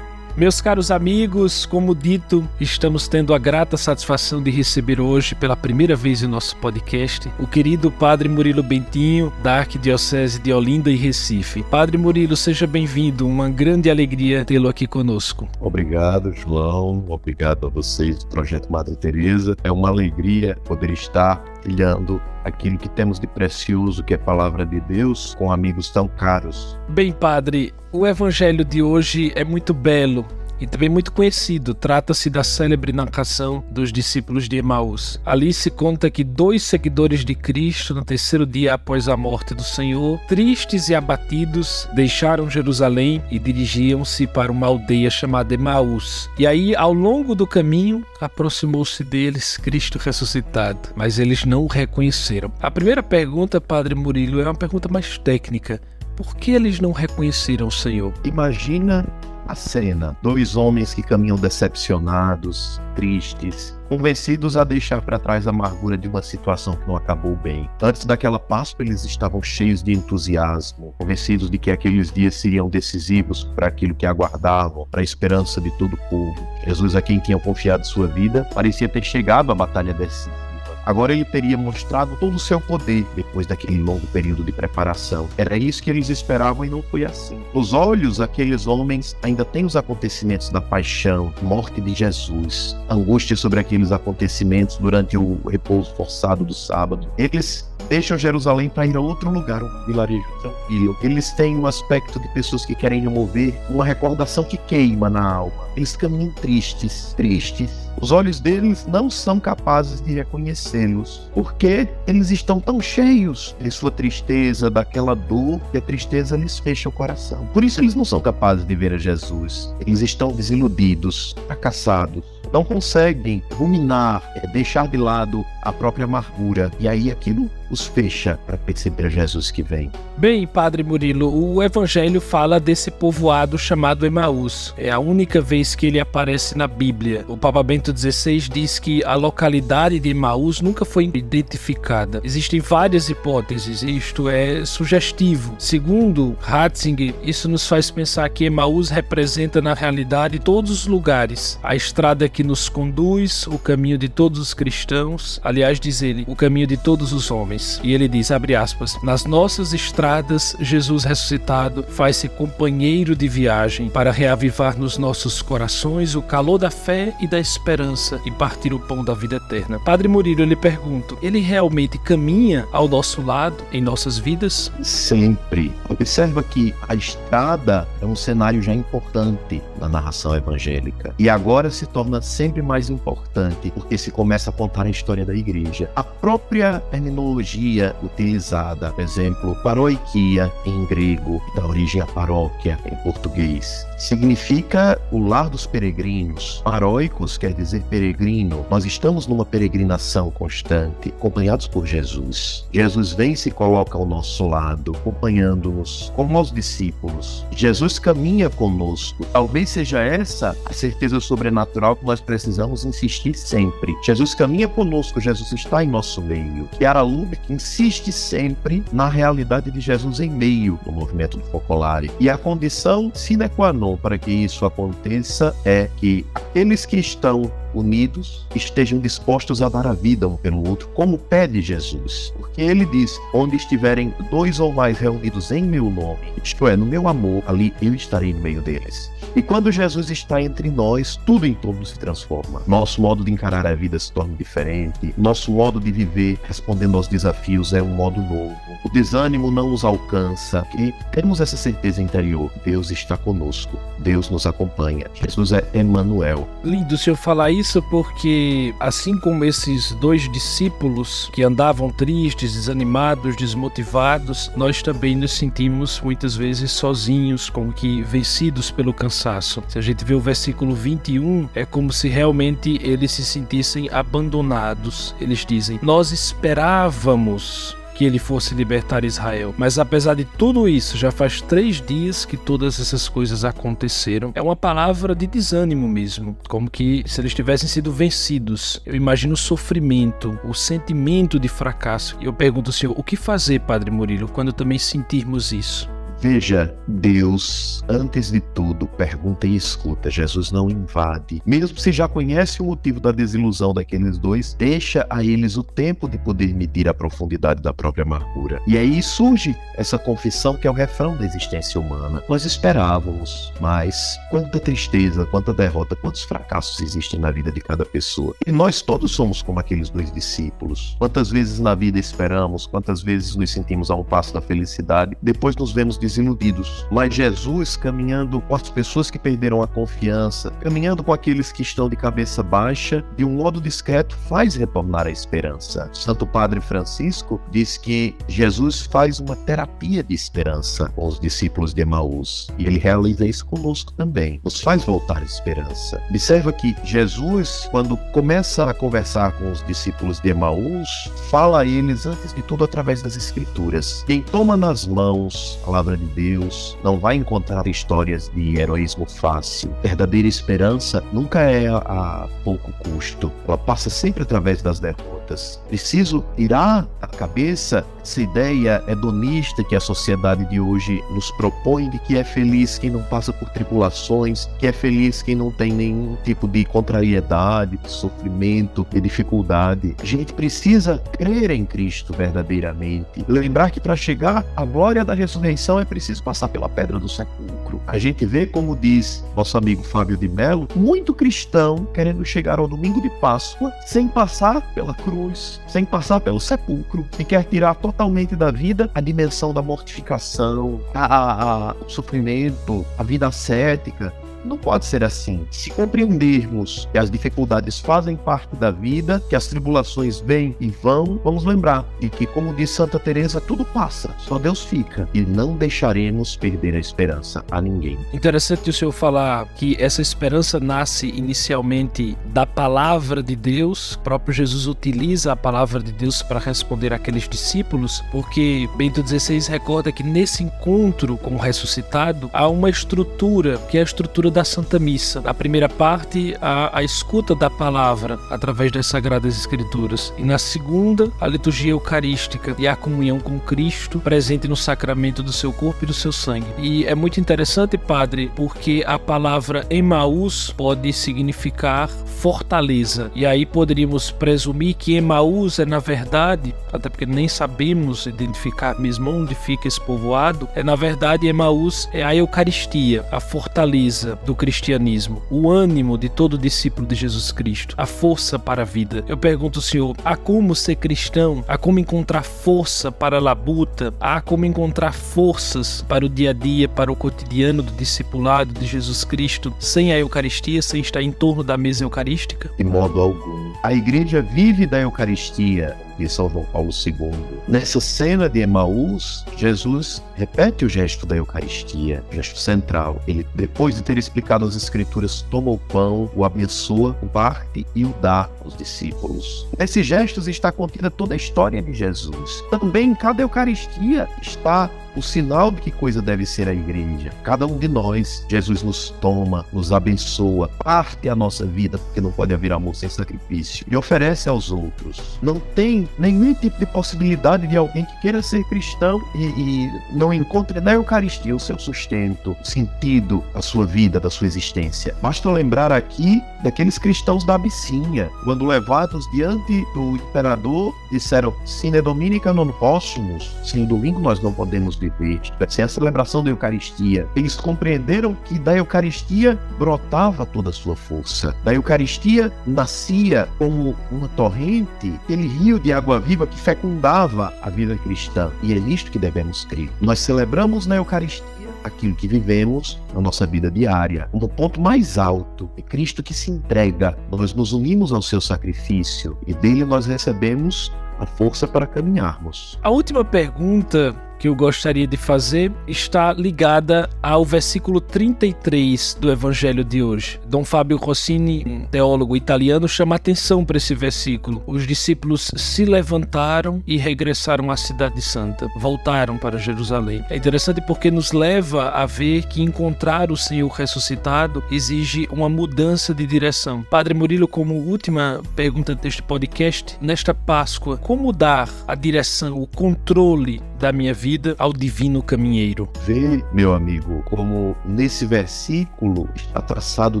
Meus 0.34 0.62
caros 0.62 0.90
amigos, 0.90 1.66
como 1.66 1.94
dito, 1.94 2.48
estamos 2.58 3.06
tendo 3.06 3.34
a 3.34 3.38
grata 3.38 3.76
satisfação 3.76 4.42
de 4.42 4.50
receber 4.50 4.98
hoje, 4.98 5.34
pela 5.34 5.54
primeira 5.54 5.94
vez 5.94 6.22
em 6.22 6.26
nosso 6.26 6.56
podcast, 6.56 7.30
o 7.38 7.46
querido 7.46 7.90
Padre 7.90 8.30
Murilo 8.30 8.62
Bentinho, 8.62 9.30
da 9.42 9.58
Arquidiocese 9.58 10.40
de 10.40 10.50
Olinda 10.50 10.90
e 10.90 10.96
Recife. 10.96 11.62
Padre 11.64 11.98
Murilo, 11.98 12.34
seja 12.34 12.66
bem-vindo, 12.66 13.28
uma 13.28 13.50
grande 13.50 13.90
alegria 13.90 14.42
tê-lo 14.42 14.70
aqui 14.70 14.86
conosco. 14.86 15.46
Obrigado, 15.60 16.32
João, 16.32 17.04
obrigado 17.10 17.66
a 17.66 17.70
vocês 17.70 18.20
do 18.20 18.26
Projeto 18.28 18.72
Madre 18.72 18.96
Teresa. 18.96 19.54
É 19.62 19.70
uma 19.70 19.90
alegria 19.90 20.56
poder 20.64 20.90
estar 20.92 21.44
partilhando 21.62 22.20
aquilo 22.44 22.76
que 22.76 22.88
temos 22.88 23.20
de 23.20 23.26
precioso, 23.26 24.02
que 24.02 24.14
é 24.14 24.16
a 24.16 24.20
palavra 24.20 24.66
de 24.66 24.80
Deus, 24.80 25.34
com 25.36 25.52
amigos 25.52 25.90
tão 25.90 26.08
caros. 26.08 26.78
Bem, 26.88 27.12
Padre, 27.12 27.72
o 27.92 28.06
evangelho 28.06 28.64
de 28.64 28.82
hoje 28.82 29.32
é 29.36 29.44
muito 29.44 29.72
belo 29.72 30.26
e 30.62 30.66
também 30.66 30.88
muito 30.88 31.10
conhecido. 31.10 31.74
Trata-se 31.74 32.30
da 32.30 32.44
célebre 32.44 32.92
narração 32.92 33.64
dos 33.68 33.92
discípulos 33.92 34.48
de 34.48 34.58
Emaús. 34.58 35.20
Ali 35.26 35.52
se 35.52 35.70
conta 35.70 36.08
que 36.08 36.22
dois 36.22 36.62
seguidores 36.62 37.24
de 37.24 37.34
Cristo, 37.34 37.92
no 37.92 38.04
terceiro 38.04 38.46
dia 38.46 38.74
após 38.74 39.08
a 39.08 39.16
morte 39.16 39.54
do 39.54 39.64
Senhor, 39.64 40.20
tristes 40.28 40.88
e 40.88 40.94
abatidos, 40.94 41.88
deixaram 41.94 42.48
Jerusalém 42.48 43.20
e 43.28 43.40
dirigiam-se 43.40 44.24
para 44.28 44.52
uma 44.52 44.68
aldeia 44.68 45.10
chamada 45.10 45.52
Emaús. 45.52 46.30
E 46.38 46.46
aí, 46.46 46.76
ao 46.76 46.92
longo 46.92 47.34
do 47.34 47.46
caminho, 47.46 48.06
aproximou-se 48.20 49.02
deles 49.02 49.56
Cristo 49.56 49.98
ressuscitado, 49.98 50.90
mas 50.94 51.18
eles 51.18 51.44
não 51.44 51.64
o 51.64 51.66
reconheceram. 51.66 52.52
A 52.60 52.70
primeira 52.70 53.02
pergunta, 53.02 53.60
Padre 53.60 53.96
Murilo, 53.96 54.40
é 54.40 54.44
uma 54.44 54.54
pergunta 54.54 54.88
mais 54.88 55.18
técnica. 55.18 55.80
Por 56.14 56.36
que 56.36 56.52
eles 56.52 56.78
não 56.78 56.92
reconheceram 56.92 57.66
o 57.66 57.72
Senhor? 57.72 58.12
Imagina 58.22 59.04
a 59.52 59.54
cena: 59.54 60.16
dois 60.22 60.56
homens 60.56 60.94
que 60.94 61.02
caminham 61.02 61.36
decepcionados, 61.36 62.80
tristes, 62.96 63.78
convencidos 63.88 64.56
a 64.56 64.64
deixar 64.64 65.02
para 65.02 65.18
trás 65.18 65.46
a 65.46 65.50
amargura 65.50 65.96
de 65.96 66.08
uma 66.08 66.22
situação 66.22 66.74
que 66.74 66.88
não 66.88 66.96
acabou 66.96 67.36
bem. 67.36 67.68
Antes 67.80 68.06
daquela 68.06 68.38
Páscoa, 68.38 68.84
eles 68.84 69.04
estavam 69.04 69.42
cheios 69.42 69.82
de 69.82 69.92
entusiasmo, 69.92 70.94
convencidos 70.98 71.50
de 71.50 71.58
que 71.58 71.70
aqueles 71.70 72.10
dias 72.10 72.34
seriam 72.34 72.68
decisivos 72.68 73.44
para 73.44 73.66
aquilo 73.66 73.94
que 73.94 74.06
aguardavam, 74.06 74.88
para 74.90 75.00
a 75.00 75.04
esperança 75.04 75.60
de 75.60 75.70
todo 75.78 75.94
o 75.94 76.08
povo. 76.08 76.48
Jesus, 76.66 76.96
a 76.96 77.02
quem 77.02 77.18
tinham 77.18 77.38
confiado 77.38 77.86
sua 77.86 78.06
vida, 78.06 78.48
parecia 78.54 78.88
ter 78.88 79.04
chegado 79.04 79.52
à 79.52 79.54
batalha 79.54 79.92
decisiva 79.92 80.51
Agora 80.84 81.12
ele 81.12 81.24
teria 81.24 81.56
mostrado 81.56 82.16
todo 82.18 82.36
o 82.36 82.38
seu 82.38 82.60
poder 82.60 83.06
depois 83.14 83.46
daquele 83.46 83.78
longo 83.78 84.06
período 84.08 84.44
de 84.44 84.52
preparação. 84.52 85.28
Era 85.36 85.56
isso 85.56 85.82
que 85.82 85.90
eles 85.90 86.08
esperavam 86.08 86.64
e 86.64 86.70
não 86.70 86.82
foi 86.82 87.04
assim. 87.04 87.40
Nos 87.54 87.72
olhos, 87.72 88.20
aqueles 88.20 88.66
homens 88.66 89.16
ainda 89.22 89.44
têm 89.44 89.64
os 89.64 89.76
acontecimentos 89.76 90.50
da 90.50 90.60
paixão, 90.60 91.32
morte 91.42 91.80
de 91.80 91.94
Jesus, 91.94 92.76
angústia 92.88 93.36
sobre 93.36 93.60
aqueles 93.60 93.92
acontecimentos 93.92 94.76
durante 94.76 95.16
o 95.16 95.38
repouso 95.48 95.94
forçado 95.94 96.44
do 96.44 96.54
sábado. 96.54 97.08
Eles 97.16 97.71
deixam 97.88 98.18
Jerusalém 98.18 98.68
para 98.68 98.86
ir 98.86 98.96
a 98.96 99.00
outro 99.00 99.30
lugar, 99.30 99.62
um 99.62 99.86
vilarejo 99.86 100.24
tranquilo. 100.40 100.96
Eles 101.02 101.30
têm 101.32 101.56
um 101.56 101.66
aspecto 101.66 102.18
de 102.20 102.28
pessoas 102.28 102.64
que 102.64 102.74
querem 102.74 103.00
remover 103.00 103.54
uma 103.68 103.84
recordação 103.84 104.44
que 104.44 104.56
queima 104.56 105.08
na 105.08 105.22
alma. 105.22 105.68
Eles 105.76 105.96
caminham 105.96 106.32
tristes, 106.32 107.14
tristes. 107.16 107.70
Os 108.00 108.10
olhos 108.10 108.40
deles 108.40 108.86
não 108.86 109.10
são 109.10 109.38
capazes 109.38 110.00
de 110.00 110.12
reconhecê-los, 110.14 111.30
porque 111.34 111.88
eles 112.06 112.30
estão 112.30 112.58
tão 112.58 112.80
cheios 112.80 113.54
de 113.60 113.70
sua 113.70 113.90
tristeza, 113.90 114.70
daquela 114.70 115.14
dor, 115.14 115.60
que 115.70 115.78
a 115.78 115.80
tristeza 115.80 116.36
lhes 116.36 116.58
fecha 116.58 116.88
o 116.88 116.92
coração. 116.92 117.46
Por 117.52 117.62
isso 117.62 117.80
eles 117.80 117.94
não 117.94 118.04
são 118.04 118.20
capazes 118.20 118.66
de 118.66 118.74
ver 118.74 118.92
a 118.92 118.98
Jesus. 118.98 119.72
Eles 119.86 120.00
estão 120.00 120.32
desiludidos, 120.32 121.34
fracassados 121.46 122.41
não 122.52 122.64
conseguem 122.64 123.42
ruminar, 123.54 124.22
é, 124.36 124.46
deixar 124.46 124.86
de 124.86 124.96
lado 124.96 125.44
a 125.62 125.72
própria 125.72 126.04
amargura. 126.04 126.70
E 126.78 126.86
aí 126.86 127.10
aquilo 127.10 127.50
os 127.72 127.86
fecha 127.86 128.38
para 128.46 128.58
perceber 128.58 129.08
Jesus 129.08 129.50
que 129.50 129.62
vem. 129.62 129.90
Bem, 130.18 130.46
Padre 130.46 130.82
Murilo, 130.82 131.32
o 131.34 131.62
Evangelho 131.62 132.20
fala 132.20 132.60
desse 132.60 132.90
povoado 132.90 133.56
chamado 133.56 134.04
Emaús. 134.04 134.74
É 134.76 134.90
a 134.90 134.98
única 134.98 135.40
vez 135.40 135.74
que 135.74 135.86
ele 135.86 135.98
aparece 135.98 136.56
na 136.56 136.66
Bíblia. 136.66 137.24
O 137.26 137.36
Papa 137.36 137.62
Bento 137.62 137.96
XVI 137.96 138.40
diz 138.40 138.78
que 138.78 139.02
a 139.04 139.14
localidade 139.14 139.98
de 139.98 140.10
Emaús 140.10 140.60
nunca 140.60 140.84
foi 140.84 141.10
identificada. 141.14 142.20
Existem 142.22 142.60
várias 142.60 143.08
hipóteses, 143.08 143.82
isto 143.82 144.28
é 144.28 144.66
sugestivo. 144.66 145.54
Segundo 145.58 146.36
Ratzinger, 146.40 147.14
isso 147.24 147.48
nos 147.48 147.66
faz 147.66 147.90
pensar 147.90 148.28
que 148.28 148.44
Emaús 148.44 148.90
representa 148.90 149.62
na 149.62 149.72
realidade 149.72 150.38
todos 150.38 150.70
os 150.70 150.86
lugares. 150.86 151.58
A 151.62 151.74
estrada 151.74 152.28
que 152.28 152.41
nos 152.42 152.68
conduz, 152.68 153.46
o 153.46 153.58
caminho 153.58 153.98
de 153.98 154.08
todos 154.08 154.38
os 154.38 154.54
cristãos, 154.54 155.40
aliás, 155.42 155.78
diz 155.78 156.02
ele, 156.02 156.24
o 156.28 156.36
caminho 156.36 156.66
de 156.66 156.76
todos 156.76 157.12
os 157.12 157.30
homens. 157.30 157.80
E 157.82 157.92
ele 157.92 158.08
diz, 158.08 158.30
abre 158.30 158.54
aspas, 158.54 158.98
nas 159.02 159.24
nossas 159.24 159.72
estradas, 159.72 160.56
Jesus 160.60 161.04
ressuscitado 161.04 161.84
faz-se 161.88 162.28
companheiro 162.28 163.14
de 163.14 163.28
viagem 163.28 163.88
para 163.88 164.10
reavivar 164.10 164.78
nos 164.78 164.98
nossos 164.98 165.42
corações 165.42 166.14
o 166.14 166.22
calor 166.22 166.58
da 166.58 166.70
fé 166.70 167.14
e 167.20 167.26
da 167.26 167.38
esperança 167.38 168.20
e 168.24 168.30
partir 168.30 168.72
o 168.72 168.78
pão 168.78 169.04
da 169.04 169.14
vida 169.14 169.36
eterna. 169.36 169.78
Padre 169.78 170.08
Murilo, 170.08 170.42
eu 170.42 170.46
lhe 170.46 170.56
pergunto, 170.56 171.18
ele 171.22 171.40
realmente 171.40 171.98
caminha 171.98 172.66
ao 172.72 172.88
nosso 172.88 173.22
lado 173.22 173.56
em 173.72 173.80
nossas 173.80 174.18
vidas? 174.18 174.72
Sempre. 174.82 175.72
Observa 175.88 176.42
que 176.42 176.74
a 176.88 176.94
estrada 176.94 177.86
é 178.00 178.06
um 178.06 178.16
cenário 178.16 178.62
já 178.62 178.74
importante 178.74 179.62
na 179.78 179.88
narração 179.88 180.34
evangélica 180.34 181.14
e 181.18 181.28
agora 181.28 181.70
se 181.70 181.86
torna 181.86 182.20
sempre 182.32 182.62
mais 182.62 182.88
importante 182.88 183.70
porque 183.70 183.98
se 183.98 184.10
começa 184.10 184.50
a 184.50 184.52
contar 184.52 184.86
a 184.86 184.90
história 184.90 185.24
da 185.24 185.34
igreja. 185.34 185.90
A 185.94 186.02
própria 186.02 186.80
terminologia 186.90 187.94
utilizada, 188.02 188.90
por 188.90 189.02
exemplo, 189.02 189.54
paroikia 189.62 190.50
em 190.64 190.86
grego, 190.86 191.42
da 191.54 191.66
origem 191.66 192.00
a 192.00 192.06
paróquia 192.06 192.78
em 192.90 192.96
português, 193.04 193.86
significa 193.98 194.98
o 195.10 195.18
lar 195.18 195.48
dos 195.48 195.66
peregrinos. 195.66 196.62
Paróicos 196.64 197.36
quer 197.36 197.52
dizer 197.52 197.82
peregrino. 197.84 198.64
Nós 198.70 198.84
estamos 198.84 199.26
numa 199.26 199.44
peregrinação 199.44 200.30
constante, 200.30 201.10
acompanhados 201.10 201.68
por 201.68 201.86
Jesus. 201.86 202.66
Jesus 202.72 203.12
vem 203.12 203.32
e 203.32 203.36
se 203.36 203.50
coloca 203.50 203.98
ao 203.98 204.06
nosso 204.06 204.48
lado, 204.48 204.96
acompanhando-nos 204.96 206.12
como 206.16 206.38
aos 206.38 206.50
discípulos. 206.50 207.44
Jesus 207.50 207.98
caminha 207.98 208.48
conosco. 208.48 209.24
Talvez 209.32 209.68
seja 209.68 210.00
essa 210.00 210.56
a 210.64 210.72
certeza 210.72 211.20
sobrenatural 211.20 211.96
que 211.96 212.04
nós 212.04 212.11
precisamos 212.20 212.84
insistir 212.84 213.34
sempre. 213.34 213.94
Jesus 214.04 214.34
caminha 214.34 214.68
conosco, 214.68 215.20
Jesus 215.20 215.52
está 215.52 215.82
em 215.84 215.88
nosso 215.88 216.20
meio. 216.20 216.68
Chiara 216.76 217.02
Luber 217.02 217.38
que 217.40 217.52
insiste 217.52 218.12
sempre 218.12 218.82
na 218.92 219.08
realidade 219.08 219.70
de 219.70 219.80
Jesus 219.80 220.20
em 220.20 220.30
meio 220.30 220.78
do 220.84 220.92
movimento 220.92 221.38
do 221.38 221.44
Focolare. 221.44 222.10
E 222.18 222.28
a 222.28 222.38
condição 222.38 223.10
sine 223.14 223.48
qua 223.48 223.72
non 223.72 223.96
para 223.96 224.18
que 224.18 224.30
isso 224.30 224.64
aconteça 224.64 225.54
é 225.64 225.88
que 225.96 226.26
aqueles 226.34 226.86
que 226.86 226.96
estão 226.96 227.50
unidos, 227.74 228.46
estejam 228.54 228.98
dispostos 228.98 229.62
a 229.62 229.68
dar 229.68 229.86
a 229.86 229.92
vida 229.92 230.28
um 230.28 230.36
pelo 230.36 230.68
outro, 230.68 230.88
como 230.88 231.18
pede 231.18 231.60
Jesus. 231.60 232.32
Porque 232.36 232.62
ele 232.62 232.84
diz: 232.86 233.18
onde 233.32 233.56
estiverem 233.56 234.14
dois 234.30 234.60
ou 234.60 234.72
mais 234.72 234.98
reunidos 234.98 235.50
em 235.50 235.62
meu 235.62 235.90
nome, 235.90 236.32
isto 236.42 236.66
é, 236.66 236.76
no 236.76 236.86
meu 236.86 237.08
amor, 237.08 237.42
ali 237.46 237.72
eu 237.80 237.94
estarei 237.94 238.32
no 238.32 238.40
meio 238.40 238.60
deles. 238.60 239.10
E 239.34 239.40
quando 239.40 239.72
Jesus 239.72 240.10
está 240.10 240.42
entre 240.42 240.70
nós, 240.70 241.16
tudo 241.24 241.46
em 241.46 241.54
torno 241.54 241.86
se 241.86 241.98
transforma. 241.98 242.62
Nosso 242.66 243.00
modo 243.00 243.24
de 243.24 243.32
encarar 243.32 243.66
a 243.66 243.74
vida 243.74 243.98
se 243.98 244.12
torna 244.12 244.34
diferente, 244.36 245.14
nosso 245.16 245.50
modo 245.52 245.80
de 245.80 245.90
viver 245.90 246.38
respondendo 246.44 246.96
aos 246.96 247.08
desafios 247.08 247.72
é 247.72 247.82
um 247.82 247.94
modo 247.94 248.20
novo. 248.20 248.54
O 248.84 248.90
desânimo 248.90 249.50
não 249.50 249.70
nos 249.70 249.84
alcança 249.84 250.66
e 250.78 250.92
temos 251.12 251.40
essa 251.40 251.56
certeza 251.56 252.02
interior: 252.02 252.50
Deus 252.64 252.90
está 252.90 253.16
conosco, 253.16 253.78
Deus 253.98 254.28
nos 254.28 254.46
acompanha. 254.46 255.06
Jesus 255.14 255.52
é 255.52 255.64
Emmanuel. 255.72 256.48
Lindo 256.62 256.94
o 256.94 256.98
senhor 256.98 257.16
falar 257.16 257.50
isso 257.50 257.61
isso 257.62 257.80
porque, 257.80 258.74
assim 258.80 259.16
como 259.16 259.44
esses 259.44 259.92
dois 259.92 260.30
discípulos 260.30 261.30
que 261.32 261.44
andavam 261.44 261.90
tristes, 261.90 262.54
desanimados, 262.54 263.36
desmotivados, 263.36 264.50
nós 264.56 264.82
também 264.82 265.14
nos 265.14 265.32
sentimos 265.32 266.00
muitas 266.00 266.34
vezes 266.34 266.72
sozinhos, 266.72 267.48
como 267.48 267.72
que 267.72 268.02
vencidos 268.02 268.72
pelo 268.72 268.92
cansaço. 268.92 269.62
Se 269.68 269.78
a 269.78 269.80
gente 269.80 270.04
vê 270.04 270.12
o 270.12 270.20
versículo 270.20 270.74
21, 270.74 271.48
é 271.54 271.64
como 271.64 271.92
se 271.92 272.08
realmente 272.08 272.80
eles 272.82 273.12
se 273.12 273.24
sentissem 273.24 273.88
abandonados. 273.90 275.14
Eles 275.20 275.46
dizem: 275.46 275.78
Nós 275.80 276.10
esperávamos 276.10 277.76
que 278.02 278.06
ele 278.06 278.18
fosse 278.18 278.52
libertar 278.52 279.04
Israel. 279.04 279.54
Mas 279.56 279.78
apesar 279.78 280.14
de 280.14 280.24
tudo 280.24 280.68
isso, 280.68 280.96
já 280.96 281.12
faz 281.12 281.40
três 281.40 281.80
dias 281.80 282.24
que 282.24 282.36
todas 282.36 282.80
essas 282.80 283.08
coisas 283.08 283.44
aconteceram. 283.44 284.32
É 284.34 284.42
uma 284.42 284.56
palavra 284.56 285.14
de 285.14 285.24
desânimo 285.24 285.86
mesmo, 285.86 286.36
como 286.48 286.68
que 286.68 287.04
se 287.06 287.20
eles 287.20 287.32
tivessem 287.32 287.68
sido 287.68 287.92
vencidos. 287.92 288.82
Eu 288.84 288.96
imagino 288.96 289.34
o 289.34 289.36
sofrimento, 289.36 290.36
o 290.44 290.52
sentimento 290.52 291.38
de 291.38 291.46
fracasso. 291.46 292.16
E 292.20 292.24
eu 292.24 292.32
pergunto 292.32 292.70
ao 292.70 292.72
Senhor, 292.72 292.98
o 292.98 293.04
que 293.04 293.14
fazer, 293.14 293.60
Padre 293.60 293.92
Murilo, 293.92 294.26
quando 294.26 294.52
também 294.52 294.78
sentirmos 294.80 295.52
isso? 295.52 295.88
Veja, 296.22 296.72
Deus, 296.86 297.82
antes 297.88 298.30
de 298.30 298.38
tudo, 298.38 298.86
pergunta 298.86 299.44
e 299.44 299.56
escuta. 299.56 300.08
Jesus 300.08 300.52
não 300.52 300.70
invade. 300.70 301.42
Mesmo 301.44 301.76
se 301.76 301.90
já 301.90 302.06
conhece 302.06 302.62
o 302.62 302.66
motivo 302.66 303.00
da 303.00 303.10
desilusão 303.10 303.74
daqueles 303.74 304.18
dois, 304.18 304.54
deixa 304.54 305.04
a 305.10 305.24
eles 305.24 305.56
o 305.56 305.64
tempo 305.64 306.08
de 306.08 306.16
poder 306.18 306.54
medir 306.54 306.88
a 306.88 306.94
profundidade 306.94 307.60
da 307.60 307.74
própria 307.74 308.04
amargura. 308.04 308.62
E 308.68 308.78
aí 308.78 309.02
surge 309.02 309.56
essa 309.74 309.98
confissão 309.98 310.56
que 310.56 310.68
é 310.68 310.70
o 310.70 310.74
refrão 310.74 311.16
da 311.16 311.24
existência 311.24 311.80
humana. 311.80 312.22
Nós 312.28 312.44
esperávamos, 312.44 313.52
mas 313.60 314.16
quanta 314.30 314.60
tristeza, 314.60 315.26
quanta 315.26 315.52
derrota, 315.52 315.96
quantos 315.96 316.22
fracassos 316.22 316.80
existem 316.82 317.18
na 317.18 317.32
vida 317.32 317.50
de 317.50 317.60
cada 317.60 317.84
pessoa. 317.84 318.32
E 318.46 318.52
nós 318.52 318.80
todos 318.80 319.10
somos 319.10 319.42
como 319.42 319.58
aqueles 319.58 319.90
dois 319.90 320.12
discípulos. 320.12 320.94
Quantas 321.00 321.30
vezes 321.30 321.58
na 321.58 321.74
vida 321.74 321.98
esperamos, 321.98 322.64
quantas 322.64 323.02
vezes 323.02 323.34
nos 323.34 323.50
sentimos 323.50 323.90
a 323.90 323.96
um 323.96 324.04
passo 324.04 324.32
da 324.32 324.40
felicidade, 324.40 325.16
depois 325.20 325.56
nos 325.56 325.72
vemos 325.72 325.98
desiludidos. 326.12 326.86
Mas 326.90 327.14
Jesus, 327.14 327.76
caminhando 327.76 328.40
com 328.40 328.54
as 328.54 328.68
pessoas 328.68 329.10
que 329.10 329.18
perderam 329.18 329.62
a 329.62 329.66
confiança, 329.66 330.50
caminhando 330.60 331.02
com 331.02 331.12
aqueles 331.12 331.50
que 331.50 331.62
estão 331.62 331.88
de 331.88 331.96
cabeça 331.96 332.42
baixa, 332.42 333.04
de 333.16 333.24
um 333.24 333.30
modo 333.30 333.60
discreto, 333.60 334.16
faz 334.28 334.54
retornar 334.54 335.06
a 335.06 335.10
esperança. 335.10 335.88
Santo 335.92 336.26
Padre 336.26 336.60
Francisco 336.60 337.40
diz 337.50 337.76
que 337.76 338.14
Jesus 338.28 338.82
faz 338.82 339.20
uma 339.20 339.36
terapia 339.36 340.02
de 340.02 340.14
esperança 340.14 340.88
com 340.94 341.06
os 341.06 341.18
discípulos 341.18 341.72
de 341.72 341.82
Emaús. 341.82 342.48
E 342.58 342.66
ele 342.66 342.78
realiza 342.78 343.26
isso 343.26 343.46
conosco 343.46 343.92
também. 343.92 344.40
Nos 344.44 344.60
faz 344.60 344.84
voltar 344.84 345.18
a 345.18 345.24
esperança. 345.24 346.00
Observa 346.10 346.52
que 346.52 346.74
Jesus, 346.84 347.68
quando 347.70 347.96
começa 348.12 348.68
a 348.68 348.74
conversar 348.74 349.32
com 349.32 349.50
os 349.50 349.64
discípulos 349.66 350.20
de 350.20 350.30
Emaús, 350.30 350.88
fala 351.30 351.60
a 351.60 351.64
eles, 351.64 352.06
antes 352.06 352.34
de 352.34 352.42
tudo, 352.42 352.64
através 352.64 353.02
das 353.02 353.16
Escrituras. 353.16 354.04
Quem 354.06 354.22
toma 354.22 354.56
nas 354.56 354.86
mãos 354.86 355.58
a 355.62 355.66
palavra 355.66 355.96
de 355.96 356.01
Deus, 356.06 356.76
não 356.82 356.98
vai 356.98 357.16
encontrar 357.16 357.66
histórias 357.66 358.30
de 358.34 358.58
heroísmo 358.58 359.06
fácil. 359.06 359.74
Verdadeira 359.82 360.28
esperança 360.28 361.02
nunca 361.12 361.40
é 361.40 361.68
a 361.68 362.28
pouco 362.44 362.72
custo, 362.72 363.30
ela 363.46 363.58
passa 363.58 363.90
sempre 363.90 364.22
através 364.22 364.62
das 364.62 364.80
derrotas. 364.80 365.60
Preciso 365.68 366.24
tirar 366.36 366.86
da 367.00 367.06
cabeça 367.06 367.84
essa 368.02 368.20
ideia 368.20 368.82
hedonista 368.88 369.62
que 369.62 369.76
a 369.76 369.80
sociedade 369.80 370.44
de 370.46 370.60
hoje 370.60 371.02
nos 371.10 371.30
propõe 371.32 371.88
de 371.88 371.98
que 372.00 372.16
é 372.16 372.24
feliz 372.24 372.78
quem 372.78 372.90
não 372.90 373.02
passa 373.04 373.32
por 373.32 373.48
tribulações, 373.50 374.46
que 374.58 374.66
é 374.66 374.72
feliz 374.72 375.22
quem 375.22 375.34
não 375.34 375.50
tem 375.50 375.72
nenhum 375.72 376.16
tipo 376.24 376.48
de 376.48 376.64
contrariedade, 376.64 377.76
de 377.76 377.90
sofrimento, 377.90 378.86
de 378.90 379.00
dificuldade. 379.00 379.94
A 380.00 380.04
gente 380.04 380.32
precisa 380.32 380.98
crer 381.12 381.50
em 381.50 381.64
Cristo 381.64 382.12
verdadeiramente. 382.12 383.24
Lembrar 383.28 383.70
que 383.70 383.80
para 383.80 383.96
chegar 383.96 384.44
à 384.56 384.64
glória 384.64 385.04
da 385.04 385.14
ressurreição 385.14 385.78
é 385.82 385.84
preciso 385.84 386.22
passar 386.22 386.48
pela 386.48 386.68
pedra 386.68 386.98
do 386.98 387.08
sepulcro. 387.08 387.80
A 387.86 387.98
gente 387.98 388.24
vê, 388.24 388.46
como 388.46 388.76
diz 388.76 389.24
nosso 389.36 389.56
amigo 389.58 389.82
Fábio 389.82 390.16
de 390.16 390.28
Mello, 390.28 390.68
muito 390.74 391.14
cristão 391.14 391.84
querendo 391.92 392.24
chegar 392.24 392.58
ao 392.58 392.68
domingo 392.68 393.00
de 393.00 393.10
Páscoa 393.20 393.72
sem 393.86 394.08
passar 394.08 394.62
pela 394.74 394.94
cruz, 394.94 395.60
sem 395.66 395.84
passar 395.84 396.20
pelo 396.20 396.40
sepulcro, 396.40 397.06
e 397.18 397.24
quer 397.24 397.44
tirar 397.44 397.74
totalmente 397.74 398.34
da 398.36 398.50
vida 398.50 398.90
a 398.94 399.00
dimensão 399.00 399.52
da 399.52 399.62
mortificação, 399.62 400.80
a, 400.94 401.04
a, 401.04 401.70
a, 401.70 401.74
o 401.74 401.88
sofrimento, 401.88 402.84
a 402.96 403.02
vida 403.02 403.26
ascética, 403.26 404.12
não 404.44 404.56
pode 404.56 404.84
ser 404.84 405.04
assim. 405.04 405.46
Se 405.50 405.70
compreendermos 405.70 406.88
que 406.92 406.98
as 406.98 407.10
dificuldades 407.10 407.78
fazem 407.78 408.16
parte 408.16 408.56
da 408.56 408.70
vida, 408.70 409.22
que 409.28 409.36
as 409.36 409.46
tribulações 409.46 410.20
vêm 410.20 410.56
e 410.60 410.68
vão, 410.68 411.20
vamos 411.22 411.44
lembrar 411.44 411.84
de 412.00 412.08
que, 412.08 412.26
como 412.26 412.54
diz 412.54 412.70
Santa 412.70 412.98
Teresa, 412.98 413.40
tudo 413.40 413.64
passa, 413.64 414.10
só 414.18 414.38
Deus 414.38 414.62
fica 414.62 415.08
e 415.14 415.20
não 415.20 415.56
deixaremos 415.56 416.36
perder 416.36 416.74
a 416.74 416.78
esperança 416.78 417.44
a 417.50 417.60
ninguém. 417.60 417.98
Interessante 418.12 418.70
o 418.70 418.72
senhor 418.72 418.92
falar 418.92 419.46
que 419.54 419.76
essa 419.78 420.02
esperança 420.02 420.58
nasce 420.58 421.08
inicialmente 421.08 422.16
da 422.26 422.46
palavra 422.46 423.22
de 423.22 423.36
Deus. 423.36 423.94
O 423.94 423.98
próprio 424.00 424.34
Jesus 424.34 424.66
utiliza 424.66 425.32
a 425.32 425.36
palavra 425.36 425.82
de 425.82 425.92
Deus 425.92 426.22
para 426.22 426.38
responder 426.38 426.92
àqueles 426.92 427.28
discípulos, 427.28 428.02
porque 428.10 428.68
Bento 428.76 429.06
XVI 429.06 429.40
recorda 429.48 429.92
que 429.92 430.02
nesse 430.02 430.42
encontro 430.42 431.16
com 431.16 431.34
o 431.34 431.38
ressuscitado 431.38 432.30
há 432.32 432.48
uma 432.48 432.70
estrutura 432.70 433.58
que 433.70 433.78
é 433.78 433.80
a 433.80 433.84
estrutura 433.84 434.30
da 434.32 434.44
Santa 434.44 434.78
Missa. 434.78 435.22
A 435.24 435.34
primeira 435.34 435.68
parte, 435.68 436.36
a, 436.40 436.78
a 436.78 436.82
escuta 436.82 437.34
da 437.34 437.50
palavra 437.50 438.18
através 438.30 438.72
das 438.72 438.86
Sagradas 438.86 439.38
Escrituras. 439.38 440.12
E 440.18 440.24
na 440.24 440.38
segunda, 440.38 441.10
a 441.20 441.26
liturgia 441.26 441.72
eucarística 441.72 442.54
e 442.58 442.66
a 442.66 442.74
comunhão 442.74 443.20
com 443.20 443.38
Cristo 443.38 444.00
presente 444.00 444.48
no 444.48 444.56
sacramento 444.56 445.22
do 445.22 445.32
seu 445.32 445.52
corpo 445.52 445.84
e 445.84 445.86
do 445.86 445.94
seu 445.94 446.10
sangue. 446.10 446.46
E 446.58 446.84
é 446.86 446.94
muito 446.94 447.20
interessante, 447.20 447.76
Padre, 447.76 448.30
porque 448.34 448.82
a 448.86 448.98
palavra 448.98 449.66
Emaús 449.70 450.50
pode 450.56 450.92
significar 450.92 451.88
fortaleza. 451.88 453.10
E 453.14 453.26
aí 453.26 453.44
poderíamos 453.44 454.10
presumir 454.10 454.74
que 454.74 454.94
Emaús 454.94 455.58
é, 455.58 455.66
na 455.66 455.78
verdade, 455.78 456.54
até 456.72 456.88
porque 456.88 457.04
nem 457.06 457.28
sabemos 457.28 458.06
identificar 458.06 458.78
mesmo 458.78 459.10
onde 459.10 459.34
fica 459.34 459.68
esse 459.68 459.80
povoado, 459.80 460.48
é 460.54 460.62
na 460.62 460.76
verdade 460.76 461.26
Emaús 461.26 461.88
é 461.92 462.02
a 462.02 462.14
Eucaristia, 462.14 463.04
a 463.10 463.20
fortaleza 463.20 464.16
do 464.24 464.34
cristianismo, 464.34 465.22
o 465.30 465.50
ânimo 465.50 465.98
de 465.98 466.08
todo 466.08 466.38
discípulo 466.38 466.86
de 466.86 466.94
Jesus 466.94 467.32
Cristo, 467.32 467.74
a 467.78 467.86
força 467.86 468.38
para 468.38 468.62
a 468.62 468.64
vida. 468.64 469.04
Eu 469.08 469.16
pergunto, 469.16 469.60
Senhor, 469.60 469.96
há 470.04 470.16
como 470.16 470.54
ser 470.54 470.76
cristão? 470.76 471.44
Há 471.46 471.58
como 471.58 471.78
encontrar 471.78 472.22
força 472.22 472.90
para 472.90 473.16
a 473.16 473.20
labuta? 473.20 473.92
Há 474.00 474.20
como 474.20 474.44
encontrar 474.44 474.92
forças 474.92 475.82
para 475.88 476.04
o 476.04 476.08
dia 476.08 476.30
a 476.30 476.32
dia, 476.32 476.68
para 476.68 476.92
o 476.92 476.96
cotidiano 476.96 477.62
do 477.62 477.72
discipulado 477.72 478.52
de 478.52 478.66
Jesus 478.66 479.04
Cristo, 479.04 479.52
sem 479.58 479.92
a 479.92 479.98
Eucaristia, 479.98 480.62
sem 480.62 480.80
estar 480.80 481.02
em 481.02 481.12
torno 481.12 481.42
da 481.42 481.56
mesa 481.56 481.84
eucarística? 481.84 482.50
De 482.56 482.64
modo 482.64 483.00
algum. 483.00 483.52
A 483.62 483.72
igreja 483.72 484.22
vive 484.22 484.66
da 484.66 484.80
Eucaristia, 484.80 485.76
de 486.02 486.12
São 486.12 486.28
João 486.28 486.44
Paulo 486.46 486.70
II. 486.70 487.12
Nessa 487.48 487.80
cena 487.80 488.28
de 488.28 488.40
Emaús, 488.40 489.24
Jesus 489.36 490.02
repete 490.14 490.64
o 490.64 490.68
gesto 490.68 491.06
da 491.06 491.16
Eucaristia, 491.16 492.02
gesto 492.10 492.38
central. 492.38 493.00
Ele, 493.06 493.26
depois 493.34 493.74
de 493.74 493.82
ter 493.82 493.98
explicado 493.98 494.44
as 494.44 494.56
Escrituras, 494.56 495.22
toma 495.30 495.50
o 495.50 495.58
pão, 495.58 496.10
o 496.14 496.24
abençoa, 496.24 496.96
o 497.02 497.06
parte 497.06 497.66
e 497.74 497.84
o 497.84 497.94
dá 498.00 498.28
aos 498.44 498.56
discípulos. 498.56 499.46
Nesses 499.58 499.86
gestos 499.86 500.28
está 500.28 500.50
contida 500.50 500.90
toda 500.90 501.14
a 501.14 501.16
história 501.16 501.62
de 501.62 501.72
Jesus. 501.72 502.42
Também 502.50 502.90
em 502.90 502.94
cada 502.94 503.22
Eucaristia 503.22 504.08
está 504.20 504.70
o 504.96 505.02
sinal 505.02 505.50
de 505.50 505.60
que 505.60 505.70
coisa 505.70 506.02
deve 506.02 506.26
ser 506.26 506.48
a 506.48 506.54
igreja. 506.54 507.12
Cada 507.22 507.46
um 507.46 507.58
de 507.58 507.68
nós, 507.68 508.24
Jesus 508.28 508.62
nos 508.62 508.90
toma, 509.00 509.44
nos 509.52 509.72
abençoa, 509.72 510.48
parte 510.48 511.08
a 511.08 511.16
nossa 511.16 511.44
vida, 511.46 511.78
porque 511.78 512.00
não 512.00 512.12
pode 512.12 512.34
haver 512.34 512.52
amor 512.52 512.74
sem 512.74 512.88
sacrifício, 512.88 513.66
e 513.70 513.76
oferece 513.76 514.28
aos 514.28 514.50
outros. 514.50 515.18
Não 515.22 515.38
tem 515.38 515.88
nenhum 515.98 516.34
tipo 516.34 516.58
de 516.58 516.66
possibilidade 516.66 517.46
de 517.46 517.56
alguém 517.56 517.84
que 517.84 518.00
queira 518.00 518.22
ser 518.22 518.44
cristão 518.44 519.00
e, 519.14 519.24
e 519.24 519.70
não 519.92 520.12
encontre 520.12 520.60
na 520.60 520.74
Eucaristia 520.74 521.34
o 521.34 521.40
seu 521.40 521.58
sustento, 521.58 522.36
o 522.40 522.46
sentido 522.46 523.22
da 523.34 523.42
sua 523.42 523.66
vida, 523.66 523.98
da 523.98 524.10
sua 524.10 524.26
existência. 524.26 524.94
Basta 525.02 525.30
lembrar 525.30 525.72
aqui 525.72 526.22
daqueles 526.42 526.78
cristãos 526.78 527.24
da 527.24 527.34
Abissínia, 527.34 528.10
quando 528.24 528.44
levados 528.44 529.08
diante 529.12 529.64
do 529.74 529.96
imperador, 529.96 530.74
disseram: 530.90 531.34
Sine 531.44 531.80
Dominica 531.80 532.32
non 532.32 532.52
possumus, 532.52 533.34
sem 533.44 533.64
domingo 533.64 534.00
nós 534.00 534.20
não 534.20 534.32
podemos 534.32 534.76
viver, 534.90 535.20
sem 535.48 535.64
a 535.64 535.68
celebração 535.68 536.22
da 536.22 536.30
Eucaristia. 536.30 537.06
Eles 537.14 537.36
compreenderam 537.36 538.14
que 538.24 538.38
da 538.38 538.56
Eucaristia 538.56 539.38
brotava 539.58 540.24
toda 540.24 540.50
a 540.50 540.52
sua 540.52 540.76
força, 540.76 541.34
da 541.44 541.54
Eucaristia 541.54 542.32
nascia 542.46 543.28
como 543.38 543.76
uma 543.90 544.08
torrente, 544.08 544.92
aquele 545.04 545.26
rio 545.26 545.58
de 545.58 545.72
água 545.72 546.00
viva 546.00 546.26
que 546.26 546.38
fecundava 546.38 547.32
a 547.42 547.50
vida 547.50 547.76
cristã, 547.76 548.30
e 548.42 548.52
é 548.52 548.58
nisto 548.58 548.90
que 548.90 548.98
devemos 548.98 549.44
crer. 549.44 549.70
Nós 549.80 549.98
celebramos 549.98 550.66
na 550.66 550.76
Eucaristia 550.76 551.32
aquilo 551.64 551.94
que 551.94 552.08
vivemos 552.08 552.78
na 552.92 553.00
nossa 553.00 553.26
vida 553.26 553.50
diária. 553.50 554.08
No 554.12 554.28
ponto 554.28 554.60
mais 554.60 554.98
alto 554.98 555.48
é 555.56 555.62
Cristo 555.62 556.02
que 556.02 556.14
se 556.14 556.30
entrega. 556.30 556.96
Nós 557.10 557.32
nos 557.34 557.52
unimos 557.52 557.92
ao 557.92 558.02
seu 558.02 558.20
sacrifício 558.20 559.16
e 559.26 559.34
dele 559.34 559.64
nós 559.64 559.86
recebemos 559.86 560.72
a 560.98 561.06
força 561.06 561.48
para 561.48 561.66
caminharmos. 561.66 562.58
A 562.62 562.70
última 562.70 563.04
pergunta 563.04 563.94
que 564.22 564.28
eu 564.28 564.36
gostaria 564.36 564.86
de 564.86 564.96
fazer 564.96 565.50
está 565.66 566.12
ligada 566.12 566.88
ao 567.02 567.24
versículo 567.24 567.80
33 567.80 568.96
do 569.00 569.10
Evangelho 569.10 569.64
de 569.64 569.82
hoje. 569.82 570.20
Dom 570.28 570.44
Fábio 570.44 570.76
Rossini, 570.76 571.42
um 571.44 571.66
teólogo 571.66 572.16
italiano, 572.16 572.68
chama 572.68 572.94
atenção 572.94 573.44
para 573.44 573.56
esse 573.56 573.74
versículo. 573.74 574.40
Os 574.46 574.64
discípulos 574.64 575.32
se 575.34 575.64
levantaram 575.64 576.62
e 576.64 576.76
regressaram 576.76 577.50
à 577.50 577.56
Cidade 577.56 578.00
Santa, 578.00 578.46
voltaram 578.60 579.18
para 579.18 579.38
Jerusalém. 579.38 580.04
É 580.08 580.16
interessante 580.16 580.60
porque 580.68 580.88
nos 580.88 581.10
leva 581.10 581.70
a 581.70 581.84
ver 581.84 582.24
que 582.26 582.42
encontrar 582.42 583.10
o 583.10 583.16
Senhor 583.16 583.48
ressuscitado 583.48 584.40
exige 584.52 585.08
uma 585.10 585.28
mudança 585.28 585.92
de 585.92 586.06
direção. 586.06 586.64
Padre 586.70 586.94
Murilo, 586.94 587.26
como 587.26 587.54
última 587.54 588.22
pergunta 588.36 588.72
deste 588.72 589.02
podcast, 589.02 589.76
nesta 589.80 590.14
Páscoa, 590.14 590.76
como 590.76 591.12
dar 591.12 591.48
a 591.66 591.74
direção, 591.74 592.40
o 592.40 592.46
controle 592.46 593.42
da 593.58 593.72
minha 593.72 593.94
vida 593.94 594.11
ao 594.38 594.52
divino 594.52 595.02
caminheiro. 595.02 595.68
Vê, 595.84 596.22
meu 596.32 596.54
amigo, 596.54 597.02
como 597.04 597.56
nesse 597.64 598.06
versículo 598.06 599.08
está 599.14 599.40
traçado 599.40 599.98
o 599.98 600.00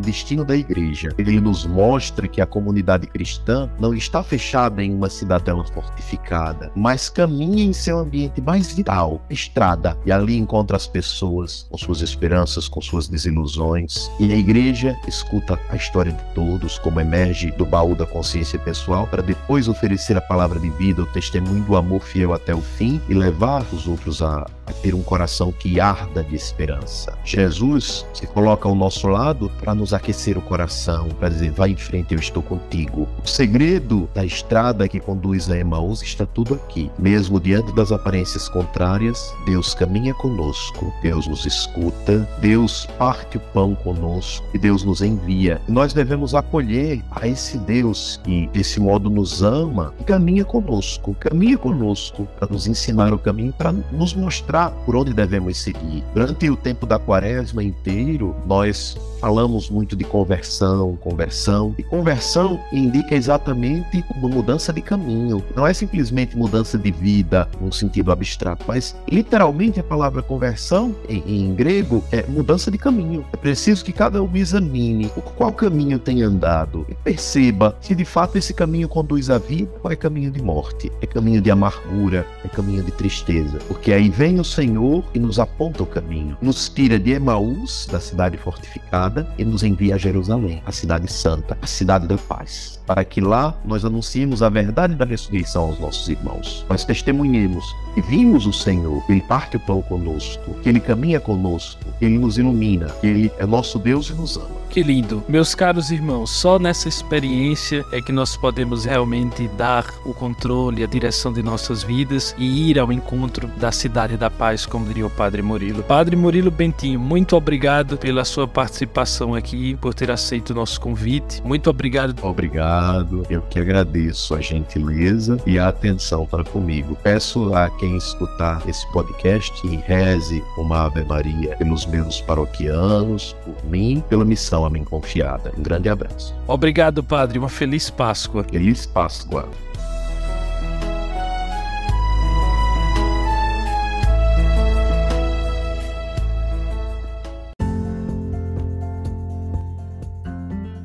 destino 0.00 0.44
da 0.44 0.56
igreja. 0.56 1.10
Ele 1.18 1.40
nos 1.40 1.66
mostra 1.66 2.28
que 2.28 2.40
a 2.40 2.46
comunidade 2.46 3.06
cristã 3.06 3.70
não 3.78 3.94
está 3.94 4.22
fechada 4.22 4.82
em 4.82 4.94
uma 4.94 5.08
cidadela 5.08 5.64
fortificada, 5.64 6.70
mas 6.74 7.08
caminha 7.08 7.64
em 7.64 7.72
seu 7.72 7.98
ambiente 7.98 8.40
mais 8.40 8.72
vital, 8.72 9.24
estrada, 9.30 9.96
e 10.04 10.12
ali 10.12 10.36
encontra 10.36 10.76
as 10.76 10.86
pessoas 10.86 11.66
com 11.70 11.78
suas 11.78 12.00
esperanças, 12.00 12.68
com 12.68 12.80
suas 12.80 13.08
desilusões. 13.08 14.10
E 14.18 14.32
a 14.32 14.36
igreja 14.36 14.96
escuta 15.06 15.58
a 15.70 15.76
história 15.76 16.12
de 16.12 16.22
todos, 16.34 16.78
como 16.78 17.00
emerge 17.00 17.50
do 17.52 17.64
baú 17.64 17.94
da 17.94 18.06
consciência 18.06 18.58
pessoal, 18.58 19.06
para 19.06 19.22
depois 19.22 19.68
oferecer 19.68 20.16
a 20.16 20.20
palavra 20.20 20.58
de 20.58 20.70
vida, 20.70 21.02
o 21.02 21.06
testemunho 21.06 21.64
do 21.64 21.76
amor 21.76 22.02
fiel 22.02 22.32
até 22.32 22.54
o 22.54 22.60
fim 22.60 23.00
e 23.08 23.14
levar 23.14 23.64
os 23.72 23.86
outros 23.86 24.01
a, 24.20 24.46
a 24.66 24.72
ter 24.72 24.94
um 24.94 25.02
coração 25.02 25.52
que 25.52 25.80
arda 25.80 26.22
de 26.22 26.34
esperança. 26.34 27.16
Jesus 27.24 28.06
se 28.12 28.26
coloca 28.26 28.68
ao 28.68 28.74
nosso 28.74 29.08
lado 29.08 29.50
para 29.60 29.74
nos 29.74 29.92
aquecer 29.92 30.38
o 30.38 30.42
coração, 30.42 31.08
para 31.18 31.28
dizer: 31.28 31.50
vai 31.50 31.70
em 31.70 31.76
frente, 31.76 32.14
eu 32.14 32.20
estou 32.20 32.42
contigo. 32.42 33.08
O 33.22 33.28
segredo 33.28 34.08
da 34.14 34.24
estrada 34.24 34.88
que 34.88 35.00
conduz 35.00 35.50
a 35.50 35.56
Emaús 35.56 36.02
está 36.02 36.26
tudo 36.26 36.54
aqui. 36.54 36.90
Mesmo 36.98 37.40
diante 37.40 37.74
das 37.74 37.92
aparências 37.92 38.48
contrárias, 38.48 39.34
Deus 39.44 39.74
caminha 39.74 40.14
conosco, 40.14 40.92
Deus 41.02 41.26
nos 41.26 41.44
escuta, 41.46 42.28
Deus 42.40 42.86
parte 42.98 43.36
o 43.36 43.40
pão 43.40 43.74
conosco 43.74 44.44
e 44.54 44.58
Deus 44.58 44.84
nos 44.84 45.02
envia. 45.02 45.60
E 45.68 45.72
nós 45.72 45.92
devemos 45.92 46.34
acolher 46.34 47.02
a 47.10 47.26
esse 47.26 47.58
Deus 47.58 48.20
que, 48.22 48.46
desse 48.48 48.80
modo, 48.80 49.10
nos 49.10 49.42
ama 49.42 49.92
e 50.00 50.04
caminha 50.04 50.44
conosco, 50.44 51.14
caminha 51.18 51.58
conosco 51.58 52.28
para 52.38 52.48
nos 52.48 52.66
ensinar 52.66 53.12
o 53.12 53.18
caminho, 53.18 53.52
para 53.52 53.72
nos 53.72 54.14
mostrar 54.14 54.51
mostrar 54.52 54.70
por 54.84 54.96
onde 54.96 55.14
devemos 55.14 55.56
seguir. 55.56 56.04
Durante 56.12 56.50
o 56.50 56.56
tempo 56.56 56.84
da 56.84 56.98
quaresma 56.98 57.62
inteiro, 57.62 58.36
nós 58.46 58.96
falamos 59.22 59.70
muito 59.70 59.94
de 59.94 60.02
conversão, 60.02 60.96
conversão. 60.96 61.72
E 61.78 61.82
conversão 61.84 62.58
indica 62.72 63.14
exatamente 63.14 64.04
uma 64.16 64.28
mudança 64.28 64.72
de 64.72 64.82
caminho. 64.82 65.40
Não 65.54 65.64
é 65.64 65.72
simplesmente 65.72 66.36
mudança 66.36 66.76
de 66.76 66.90
vida 66.90 67.48
num 67.60 67.70
sentido 67.70 68.10
abstrato, 68.10 68.64
mas 68.66 68.96
literalmente 69.08 69.78
a 69.78 69.84
palavra 69.84 70.24
conversão 70.24 70.92
em, 71.08 71.22
em 71.24 71.54
grego 71.54 72.02
é 72.10 72.24
mudança 72.26 72.68
de 72.68 72.76
caminho. 72.76 73.24
É 73.32 73.36
preciso 73.36 73.84
que 73.84 73.92
cada 73.92 74.20
um 74.20 74.30
examine 74.34 75.08
qual 75.36 75.52
caminho 75.52 76.00
tem 76.00 76.22
andado 76.22 76.84
e 76.88 76.94
perceba 76.94 77.76
se 77.80 77.94
de 77.94 78.04
fato 78.04 78.36
esse 78.36 78.52
caminho 78.52 78.88
conduz 78.88 79.30
à 79.30 79.38
vida 79.38 79.70
ou 79.84 79.92
é 79.92 79.94
caminho 79.94 80.32
de 80.32 80.42
morte, 80.42 80.90
é 81.00 81.06
caminho 81.06 81.40
de 81.40 81.48
amargura, 81.48 82.26
é 82.44 82.48
caminho 82.48 82.82
de 82.82 82.90
tristeza. 82.90 83.60
Porque 83.68 83.92
aí 83.92 84.08
vem 84.08 84.40
o 84.40 84.44
Senhor 84.44 85.04
e 85.14 85.20
nos 85.20 85.38
aponta 85.38 85.84
o 85.84 85.86
caminho, 85.86 86.36
nos 86.42 86.68
tira 86.68 86.98
de 86.98 87.12
Emaús, 87.12 87.86
da 87.88 88.00
cidade 88.00 88.36
fortificada 88.36 89.11
e 89.38 89.44
nos 89.44 89.62
envia 89.62 89.94
a 89.94 89.98
Jerusalém, 89.98 90.62
a 90.64 90.72
cidade 90.72 91.10
santa, 91.10 91.56
a 91.60 91.66
cidade 91.66 92.06
da 92.06 92.16
paz, 92.16 92.80
para 92.86 93.04
que 93.04 93.20
lá 93.20 93.54
nós 93.64 93.84
anunciemos 93.84 94.42
a 94.42 94.48
verdade 94.48 94.94
da 94.94 95.04
ressurreição 95.04 95.64
aos 95.64 95.78
nossos 95.78 96.08
irmãos. 96.08 96.64
Nós 96.68 96.84
testemunhemos 96.84 97.64
que 97.94 98.02
vimos 98.02 98.46
o 98.46 98.52
Senhor, 98.52 99.04
que 99.06 99.12
Ele 99.12 99.20
parte 99.22 99.56
o 99.56 99.60
pão 99.60 99.82
conosco, 99.82 100.54
que 100.62 100.68
Ele 100.68 100.80
caminha 100.80 101.20
conosco, 101.20 101.80
que 101.98 102.04
Ele 102.04 102.18
nos 102.18 102.38
ilumina, 102.38 102.86
que 103.00 103.06
Ele 103.06 103.32
é 103.38 103.46
nosso 103.46 103.78
Deus 103.78 104.08
e 104.10 104.14
nos 104.14 104.36
ama. 104.36 104.62
Que 104.72 104.82
lindo. 104.82 105.22
Meus 105.28 105.54
caros 105.54 105.90
irmãos, 105.90 106.30
só 106.30 106.58
nessa 106.58 106.88
experiência 106.88 107.84
é 107.92 108.00
que 108.00 108.10
nós 108.10 108.38
podemos 108.38 108.86
realmente 108.86 109.46
dar 109.48 109.84
o 110.02 110.14
controle, 110.14 110.82
a 110.82 110.86
direção 110.86 111.30
de 111.30 111.42
nossas 111.42 111.82
vidas 111.82 112.34
e 112.38 112.70
ir 112.70 112.78
ao 112.78 112.90
encontro 112.90 113.48
da 113.58 113.70
cidade 113.70 114.16
da 114.16 114.30
paz, 114.30 114.64
como 114.64 114.86
diria 114.86 115.06
o 115.06 115.10
Padre 115.10 115.42
Murilo. 115.42 115.82
Padre 115.82 116.16
Murilo 116.16 116.50
Bentinho, 116.50 116.98
muito 116.98 117.36
obrigado 117.36 117.98
pela 117.98 118.24
sua 118.24 118.48
participação 118.48 119.01
aqui, 119.34 119.76
por 119.76 119.94
ter 119.94 120.10
aceito 120.10 120.50
o 120.50 120.54
nosso 120.54 120.80
convite. 120.80 121.42
Muito 121.44 121.68
obrigado. 121.68 122.14
Obrigado. 122.22 123.24
Eu 123.28 123.42
que 123.42 123.58
agradeço 123.58 124.34
a 124.34 124.40
gentileza 124.40 125.38
e 125.46 125.58
a 125.58 125.68
atenção 125.68 126.26
para 126.26 126.44
comigo. 126.44 126.96
Peço 127.02 127.54
a 127.54 127.68
quem 127.70 127.96
escutar 127.96 128.62
esse 128.68 128.90
podcast 128.92 129.52
que 129.60 129.76
reze 129.76 130.42
uma 130.56 130.86
Ave 130.86 131.04
Maria 131.04 131.56
pelos 131.56 131.86
meus 131.86 132.20
paroquianos, 132.20 133.36
por 133.44 133.64
mim, 133.68 134.02
pela 134.08 134.24
missão 134.24 134.64
a 134.64 134.70
mim 134.70 134.84
confiada. 134.84 135.52
Um 135.58 135.62
grande 135.62 135.88
abraço. 135.88 136.34
Obrigado, 136.46 137.02
Padre. 137.02 137.38
Uma 137.38 137.48
feliz 137.48 137.90
Páscoa. 137.90 138.44
Feliz 138.44 138.86
Páscoa. 138.86 139.48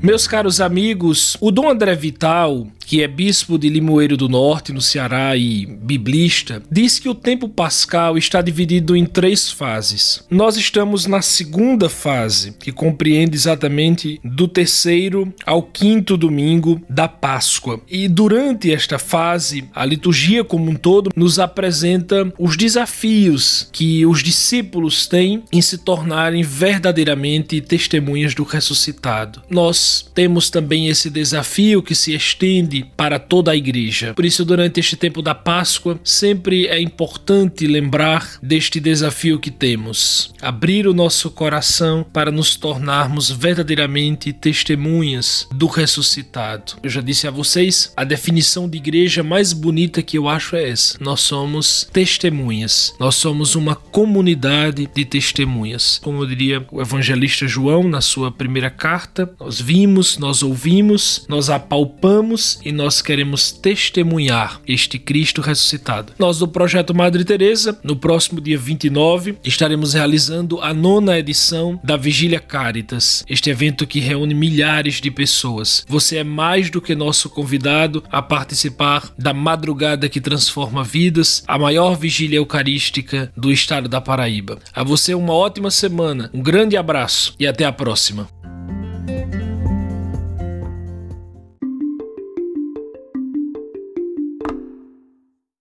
Meus 0.08 0.26
caros 0.26 0.62
amigos, 0.62 1.36
o 1.42 1.52
Dom 1.52 1.70
André 1.70 1.94
Vital 1.94 2.66
que 2.88 3.04
é 3.04 3.08
bispo 3.08 3.60
de 3.60 3.68
Limoeiro 3.68 4.16
do 4.16 4.30
Norte, 4.30 4.72
no 4.72 4.80
Ceará, 4.80 5.36
e 5.36 5.66
biblista, 5.66 6.64
diz 6.72 6.98
que 6.98 7.10
o 7.10 7.14
tempo 7.14 7.50
pascal 7.50 8.18
está 8.18 8.42
dividido 8.42 8.96
em 8.96 9.06
três 9.06 9.52
fases. 9.52 10.24
Nós 10.32 10.56
estamos 10.56 11.06
na 11.06 11.22
segunda 11.22 11.90
fase, 11.90 12.54
que 12.58 12.72
compreende 12.72 13.36
exatamente 13.36 14.22
do 14.24 14.48
terceiro 14.48 15.34
ao 15.46 15.62
quinto 15.62 16.16
domingo 16.16 16.82
da 16.90 17.10
Páscoa. 17.10 17.82
E 17.90 18.08
durante 18.08 18.72
esta 18.72 18.98
fase, 18.98 19.66
a 19.76 19.84
liturgia 19.84 20.46
como 20.46 20.72
um 20.72 20.76
todo 20.76 21.10
nos 21.14 21.40
apresenta 21.40 22.32
os 22.40 22.56
desafios 22.56 23.68
que 23.74 24.06
os 24.06 24.24
discípulos 24.24 25.08
têm 25.08 25.44
em 25.52 25.62
se 25.62 25.78
tornarem 25.80 26.42
verdadeiramente 26.42 27.60
testemunhas 27.60 28.34
do 28.34 28.44
ressuscitado. 28.44 29.42
Nós 29.50 30.10
temos 30.16 30.50
também 30.50 30.88
esse 30.88 31.10
desafio 31.10 31.84
que 31.84 31.94
se 31.94 32.16
estende 32.16 32.77
para 32.84 33.20
toda 33.20 33.52
a 33.52 33.56
igreja. 33.56 34.14
Por 34.14 34.26
isso, 34.26 34.46
durante 34.46 34.80
este 34.80 34.96
tempo 34.96 35.22
da 35.22 35.36
Páscoa, 35.36 36.00
sempre 36.04 36.68
é 36.68 36.80
importante 36.80 37.68
lembrar 37.68 38.38
deste 38.42 38.80
desafio 38.80 39.40
que 39.40 39.52
temos: 39.52 40.34
abrir 40.42 40.88
o 40.88 40.94
nosso 40.94 41.32
coração 41.32 42.06
para 42.12 42.32
nos 42.32 42.56
tornarmos 42.56 43.30
verdadeiramente 43.30 44.34
testemunhas 44.34 45.48
do 45.52 45.68
ressuscitado. 45.68 46.74
Eu 46.84 46.90
já 46.90 47.02
disse 47.02 47.28
a 47.28 47.32
vocês, 47.32 47.92
a 47.96 48.04
definição 48.04 48.70
de 48.70 48.78
igreja 48.78 49.24
mais 49.24 49.54
bonita 49.54 50.02
que 50.02 50.18
eu 50.18 50.28
acho 50.28 50.56
é 50.56 50.70
essa: 50.70 50.98
nós 51.00 51.22
somos 51.22 51.88
testemunhas, 51.92 52.94
nós 53.00 53.16
somos 53.16 53.56
uma 53.56 53.76
comunidade 53.76 54.90
de 54.94 55.06
testemunhas. 55.06 56.00
Como 56.04 56.26
diria 56.26 56.66
o 56.72 56.82
evangelista 56.82 57.48
João 57.48 57.84
na 57.84 58.02
sua 58.02 58.32
primeira 58.32 58.70
carta, 58.70 59.32
nós 59.40 59.60
vimos, 59.60 60.18
nós 60.18 60.44
ouvimos, 60.44 61.26
nós 61.28 61.50
apalpamos 61.50 62.60
e 62.68 62.72
nós 62.74 63.02
queremos 63.02 63.50
testemunhar 63.50 64.60
este 64.68 65.00
Cristo 65.00 65.40
ressuscitado. 65.40 66.12
Nós 66.20 66.40
do 66.40 66.50
projeto 66.50 66.94
Madre 66.94 67.24
Teresa, 67.24 67.80
no 67.82 67.96
próximo 67.96 68.42
dia 68.42 68.58
29, 68.58 69.38
estaremos 69.42 69.94
realizando 69.94 70.60
a 70.60 70.74
nona 70.74 71.18
edição 71.18 71.80
da 71.82 71.96
Vigília 71.96 72.42
Caritas, 72.42 73.24
este 73.30 73.50
evento 73.50 73.88
que 73.88 74.02
reúne 74.02 74.34
milhares 74.34 74.96
de 74.96 75.10
pessoas. 75.10 75.86
Você 75.88 76.18
é 76.18 76.24
mais 76.26 76.70
do 76.70 76.82
que 76.82 76.94
nosso 76.94 77.30
convidado 77.30 78.04
a 78.12 78.22
participar 78.22 79.14
da 79.18 79.34
madrugada 79.34 80.10
que 80.10 80.20
transforma 80.20 80.84
vidas, 80.84 81.46
a 81.48 81.58
maior 81.58 81.98
vigília 81.98 82.36
eucarística 82.36 83.32
do 83.38 83.50
estado 83.50 83.88
da 83.88 84.02
Paraíba. 84.02 84.60
A 84.74 84.84
você 84.84 85.16
uma 85.16 85.34
ótima 85.34 85.72
semana, 85.72 86.30
um 86.34 86.42
grande 86.42 86.76
abraço 86.76 87.34
e 87.40 87.48
até 87.48 87.64
a 87.64 87.72
próxima. 87.72 88.28